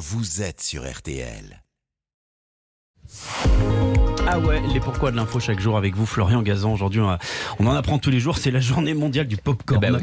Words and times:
vous 0.00 0.40
êtes 0.40 0.62
sur 0.62 0.90
RTL. 0.90 1.62
Ah 4.32 4.38
ouais, 4.38 4.62
les 4.72 4.78
pourquoi 4.78 5.10
de 5.10 5.16
l'info 5.16 5.40
chaque 5.40 5.58
jour 5.58 5.76
avec 5.76 5.96
vous, 5.96 6.06
Florian 6.06 6.40
Gazan. 6.42 6.72
Aujourd'hui, 6.72 7.00
on 7.58 7.66
en 7.66 7.74
apprend 7.74 7.98
tous 7.98 8.10
les 8.10 8.20
jours. 8.20 8.38
C'est 8.38 8.52
la 8.52 8.60
journée 8.60 8.94
mondiale 8.94 9.26
du 9.26 9.36
popcorn. 9.36 9.82
Eh 9.82 9.90
ben 9.90 9.96
ouais. 9.96 10.02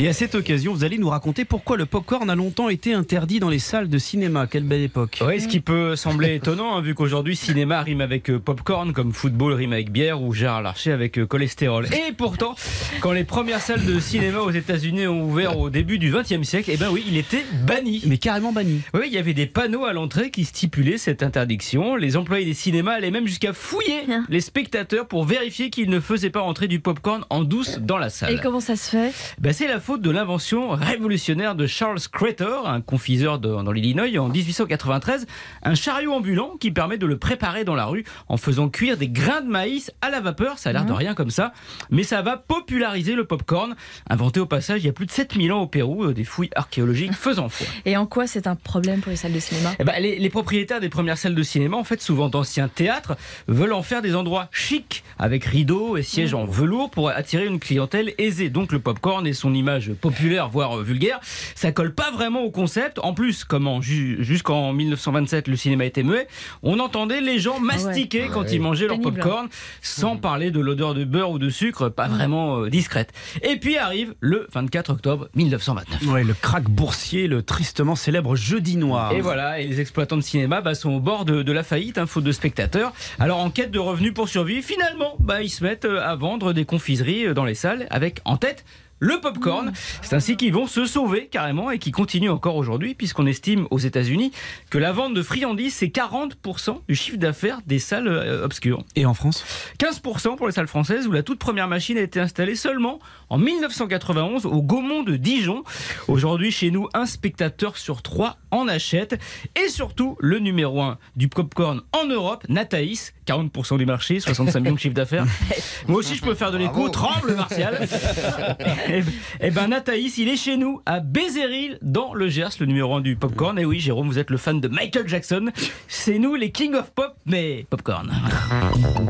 Et 0.00 0.08
à 0.08 0.12
cette 0.12 0.34
occasion, 0.34 0.74
vous 0.74 0.82
allez 0.82 0.98
nous 0.98 1.10
raconter 1.10 1.44
pourquoi 1.44 1.76
le 1.76 1.86
popcorn 1.86 2.28
a 2.28 2.34
longtemps 2.34 2.70
été 2.70 2.92
interdit 2.92 3.38
dans 3.38 3.48
les 3.48 3.60
salles 3.60 3.88
de 3.88 3.98
cinéma. 3.98 4.48
Quelle 4.48 4.64
belle 4.64 4.82
époque. 4.82 5.22
Oui, 5.24 5.40
ce 5.40 5.46
qui 5.46 5.60
peut 5.60 5.94
sembler 5.94 6.34
étonnant, 6.34 6.76
hein, 6.76 6.80
vu 6.80 6.96
qu'aujourd'hui 6.96 7.36
cinéma 7.36 7.80
rime 7.82 8.00
avec 8.00 8.30
euh, 8.30 8.40
popcorn, 8.40 8.92
comme 8.92 9.12
football 9.12 9.52
rime 9.52 9.72
avec 9.72 9.92
bière 9.92 10.22
ou 10.22 10.34
Gérard 10.34 10.62
Larcher 10.62 10.90
avec 10.90 11.16
euh, 11.16 11.26
cholestérol. 11.26 11.86
Et 11.86 12.12
pourtant, 12.12 12.56
quand 13.00 13.12
les 13.12 13.22
premières 13.22 13.60
salles 13.60 13.84
de 13.84 14.00
cinéma 14.00 14.40
aux 14.40 14.50
États-Unis 14.50 15.06
ont 15.06 15.22
ouvert 15.22 15.56
au 15.56 15.70
début 15.70 15.98
du 15.98 16.10
XXe 16.10 16.42
siècle, 16.42 16.72
eh 16.74 16.76
ben 16.76 16.88
oui, 16.90 17.04
il 17.06 17.16
était 17.16 17.44
banni. 17.64 18.02
Mais 18.06 18.18
carrément 18.18 18.50
banni. 18.50 18.80
Oui, 18.92 19.02
il 19.06 19.12
y 19.12 19.18
avait 19.18 19.34
des 19.34 19.46
panneaux 19.46 19.84
à 19.84 19.92
l'entrée 19.92 20.32
qui 20.32 20.44
stipulaient 20.44 20.98
cette 20.98 21.22
interdiction. 21.22 21.94
Les 21.94 22.16
employés 22.16 22.44
des 22.44 22.54
cinémas 22.54 22.94
allaient 22.94 23.12
même 23.12 23.28
jusqu'à 23.28 23.52
fouiller 23.68 24.06
les 24.30 24.40
spectateurs 24.40 25.06
pour 25.06 25.24
vérifier 25.26 25.68
qu'ils 25.68 25.90
ne 25.90 26.00
faisaient 26.00 26.30
pas 26.30 26.40
entrer 26.40 26.68
du 26.68 26.80
popcorn 26.80 27.24
en 27.28 27.42
douce 27.44 27.78
dans 27.80 27.98
la 27.98 28.08
salle. 28.08 28.32
Et 28.32 28.38
comment 28.40 28.60
ça 28.60 28.76
se 28.76 28.88
fait? 28.88 29.12
Ben, 29.38 29.52
c'est 29.52 29.68
la 29.68 29.78
faute 29.78 30.00
de 30.00 30.10
l'invention 30.10 30.70
révolutionnaire 30.70 31.54
de 31.54 31.66
Charles 31.66 32.00
Crater, 32.10 32.60
un 32.64 32.80
confiseur 32.80 33.38
de- 33.38 33.48
dans 33.62 33.70
l'Illinois 33.72 34.06
en 34.18 34.28
1893, 34.30 35.26
un 35.64 35.74
chariot 35.74 36.12
ambulant 36.14 36.52
qui 36.58 36.70
permet 36.70 36.96
de 36.96 37.04
le 37.04 37.18
préparer 37.18 37.64
dans 37.64 37.74
la 37.74 37.84
rue 37.84 38.04
en 38.28 38.38
faisant 38.38 38.70
cuire 38.70 38.96
des 38.96 39.08
grains 39.08 39.42
de 39.42 39.48
maïs 39.50 39.92
à 40.00 40.08
la 40.08 40.20
vapeur. 40.20 40.58
Ça 40.58 40.70
a 40.70 40.72
l'air 40.72 40.86
de 40.86 40.92
rien 40.92 41.14
comme 41.14 41.30
ça, 41.30 41.52
mais 41.90 42.04
ça 42.04 42.22
va 42.22 42.38
populariser 42.38 43.14
le 43.14 43.24
popcorn, 43.26 43.76
inventé 44.08 44.40
au 44.40 44.46
passage 44.46 44.80
il 44.82 44.86
y 44.86 44.88
a 44.88 44.92
plus 44.94 45.04
de 45.06 45.10
7000 45.10 45.52
ans 45.52 45.60
au 45.60 45.66
Pérou, 45.66 46.04
euh, 46.04 46.14
des 46.14 46.24
fouilles 46.24 46.50
archéologiques 46.54 47.12
faisant 47.14 47.50
foi. 47.50 47.66
Et 47.84 47.98
en 47.98 48.06
quoi 48.06 48.26
c'est 48.26 48.46
un 48.46 48.54
problème 48.56 49.00
pour 49.00 49.10
les 49.10 49.16
salles 49.16 49.32
de 49.34 49.40
cinéma? 49.40 49.72
Eh 49.78 49.84
ben, 49.84 50.00
les, 50.00 50.18
les 50.18 50.30
propriétaires 50.30 50.80
des 50.80 50.88
premières 50.88 51.18
salles 51.18 51.34
de 51.34 51.42
cinéma, 51.42 51.76
en 51.76 51.84
fait, 51.84 52.00
souvent 52.00 52.28
d'anciens 52.30 52.68
théâtres, 52.68 53.16
veulent 53.58 53.72
en 53.72 53.82
faire 53.82 54.02
des 54.02 54.14
endroits 54.14 54.48
chics, 54.52 55.02
avec 55.18 55.44
rideaux 55.44 55.96
et 55.96 56.02
sièges 56.02 56.32
en 56.34 56.44
velours 56.44 56.90
pour 56.90 57.08
attirer 57.10 57.44
une 57.46 57.58
clientèle 57.58 58.14
aisée. 58.18 58.50
Donc 58.50 58.72
le 58.72 58.78
popcorn 58.78 59.26
et 59.26 59.32
son 59.32 59.52
image 59.52 59.92
populaire, 59.94 60.48
voire 60.48 60.78
euh, 60.78 60.82
vulgaire, 60.82 61.18
ça 61.54 61.72
colle 61.72 61.92
pas 61.94 62.10
vraiment 62.12 62.42
au 62.42 62.50
concept. 62.50 62.98
En 63.00 63.14
plus, 63.14 63.44
comme 63.44 63.66
en 63.66 63.80
ju- 63.82 64.18
jusqu'en 64.20 64.72
1927, 64.72 65.48
le 65.48 65.56
cinéma 65.56 65.84
était 65.84 66.02
muet, 66.04 66.28
on 66.62 66.78
entendait 66.78 67.20
les 67.20 67.38
gens 67.40 67.58
mastiquer 67.58 68.28
quand 68.32 68.52
ils 68.52 68.60
mangeaient 68.60 68.86
leur 68.86 68.98
Pénible. 68.98 69.14
popcorn, 69.20 69.48
sans 69.82 70.16
parler 70.16 70.50
de 70.50 70.60
l'odeur 70.60 70.94
de 70.94 71.04
beurre 71.04 71.30
ou 71.32 71.38
de 71.38 71.50
sucre, 71.50 71.88
pas 71.88 72.06
vraiment 72.08 72.60
euh, 72.60 72.70
discrète. 72.70 73.12
Et 73.42 73.56
puis 73.56 73.76
arrive 73.76 74.14
le 74.20 74.46
24 74.52 74.90
octobre 74.90 75.28
1929. 75.34 76.06
Ouais, 76.12 76.22
le 76.24 76.34
crack 76.34 76.64
boursier, 76.64 77.26
le 77.26 77.42
tristement 77.42 77.96
célèbre 77.96 78.36
jeudi 78.36 78.76
noir. 78.76 79.12
Et 79.12 79.20
voilà, 79.20 79.58
et 79.60 79.66
les 79.66 79.80
exploitants 79.80 80.16
de 80.16 80.22
cinéma 80.22 80.60
bah, 80.60 80.74
sont 80.74 80.90
au 80.90 81.00
bord 81.00 81.24
de, 81.24 81.42
de 81.42 81.52
la 81.52 81.62
faillite, 81.64 81.98
hein, 81.98 82.06
faute 82.06 82.24
de 82.24 82.32
spectateurs. 82.32 82.92
Alors 83.18 83.37
en 83.38 83.50
quête 83.50 83.70
de 83.70 83.78
revenus 83.78 84.12
pour 84.12 84.28
survivre, 84.28 84.64
finalement, 84.64 85.16
bah, 85.20 85.42
ils 85.42 85.50
se 85.50 85.62
mettent 85.62 85.84
euh, 85.84 86.02
à 86.02 86.16
vendre 86.16 86.52
des 86.52 86.64
confiseries 86.64 87.26
euh, 87.26 87.34
dans 87.34 87.44
les 87.44 87.54
salles, 87.54 87.86
avec 87.90 88.20
en 88.24 88.36
tête 88.36 88.64
le 89.00 89.20
popcorn. 89.20 89.72
C'est 90.02 90.14
ainsi 90.14 90.36
qu'ils 90.36 90.52
vont 90.52 90.66
se 90.66 90.86
sauver 90.86 91.26
carrément 91.26 91.70
et 91.70 91.78
qui 91.78 91.90
continuent 91.90 92.30
encore 92.30 92.56
aujourd'hui, 92.56 92.94
puisqu'on 92.94 93.26
estime 93.26 93.66
aux 93.70 93.78
États-Unis 93.78 94.32
que 94.70 94.78
la 94.78 94.92
vente 94.92 95.14
de 95.14 95.22
friandises, 95.22 95.74
c'est 95.74 95.86
40% 95.86 96.80
du 96.88 96.94
chiffre 96.94 97.18
d'affaires 97.18 97.60
des 97.66 97.78
salles 97.78 98.08
euh, 98.08 98.44
obscures. 98.44 98.84
Et 98.96 99.06
en 99.06 99.14
France? 99.14 99.44
15% 99.78 100.36
pour 100.36 100.46
les 100.46 100.52
salles 100.52 100.66
françaises 100.68 101.06
où 101.06 101.12
la 101.12 101.22
toute 101.22 101.38
première 101.38 101.68
machine 101.68 101.98
a 101.98 102.02
été 102.02 102.20
installée 102.20 102.56
seulement 102.56 102.98
en 103.30 103.38
1991 103.38 104.46
au 104.46 104.62
Gaumont 104.62 105.02
de 105.02 105.16
Dijon. 105.16 105.64
Aujourd'hui, 106.08 106.50
chez 106.50 106.70
nous, 106.70 106.88
un 106.94 107.06
spectateur 107.06 107.76
sur 107.76 108.02
trois 108.02 108.38
en 108.50 108.68
achète. 108.68 109.20
Et 109.62 109.68
surtout, 109.68 110.16
le 110.20 110.38
numéro 110.38 110.80
1 110.80 110.98
du 111.16 111.28
popcorn 111.28 111.82
en 111.92 112.06
Europe, 112.06 112.44
Nataïs, 112.48 113.14
40% 113.26 113.78
du 113.78 113.86
marché, 113.86 114.20
65 114.20 114.60
millions 114.60 114.74
de 114.74 114.80
chiffre 114.80 114.94
d'affaires. 114.94 115.26
Moi 115.88 115.98
aussi, 115.98 116.16
je 116.16 116.22
peux 116.22 116.34
faire 116.34 116.50
de 116.50 116.58
l'écho. 116.58 116.88
Tremble, 116.88 117.34
Martial. 117.34 117.86
Eh 118.90 119.02
eh 119.40 119.50
ben, 119.50 119.68
Nataïs, 119.68 120.16
il 120.18 120.28
est 120.28 120.36
chez 120.36 120.56
nous 120.56 120.80
à 120.86 121.00
Bézéril, 121.00 121.78
dans 121.82 122.14
le 122.14 122.28
Gers, 122.28 122.50
le 122.58 122.66
numéro 122.66 122.94
1 122.94 123.02
du 123.02 123.16
popcorn. 123.16 123.58
Et 123.58 123.64
oui, 123.64 123.80
Jérôme, 123.80 124.08
vous 124.08 124.18
êtes 124.18 124.30
le 124.30 124.38
fan 124.38 124.60
de 124.60 124.68
Michael 124.68 125.06
Jackson. 125.06 125.50
C'est 125.88 126.18
nous, 126.18 126.34
les 126.34 126.50
King 126.50 126.74
of 126.74 126.90
Pop, 126.92 127.14
mais 127.26 127.66
popcorn. 127.68 128.10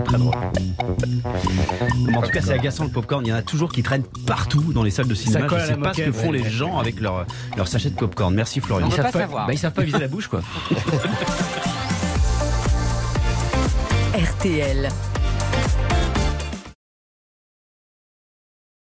Très 0.04 0.18
drôle. 0.18 0.34
En 2.14 2.22
tout 2.22 2.30
cas, 2.30 2.40
c'est 2.40 2.54
agaçant 2.54 2.84
le 2.84 2.90
popcorn. 2.90 3.24
Il 3.24 3.28
y 3.28 3.32
en 3.32 3.36
a 3.36 3.42
toujours 3.42 3.72
qui 3.72 3.82
traînent 3.82 4.06
partout 4.26 4.72
dans 4.72 4.82
les 4.82 4.90
salles 4.90 5.08
de 5.08 5.14
cinéma. 5.14 5.46
colle 5.46 5.60
Je 5.60 5.64
à 5.64 5.68
sais 5.68 5.76
pas 5.76 5.94
ce 5.94 6.02
que 6.02 6.12
font 6.12 6.30
ouais. 6.30 6.38
les 6.38 6.50
gens 6.50 6.78
avec 6.78 7.00
leur, 7.00 7.26
leur 7.56 7.68
sachet 7.68 7.90
de 7.90 7.96
popcorn. 7.96 8.34
Merci 8.34 8.60
Florian. 8.60 8.88
Ils 8.88 8.94
savent 8.94 9.12
pas, 9.12 9.26
bah, 9.26 9.46
ils 9.52 9.58
savent 9.58 9.72
pas 9.72 9.82
viser 9.82 10.00
la 10.00 10.08
bouche, 10.08 10.26
quoi. 10.26 10.42
RTL. 14.14 14.88